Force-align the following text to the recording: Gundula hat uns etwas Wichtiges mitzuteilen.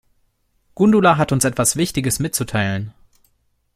Gundula 0.73 1.17
hat 1.17 1.31
uns 1.31 1.45
etwas 1.45 1.75
Wichtiges 1.75 2.17
mitzuteilen. 2.17 2.91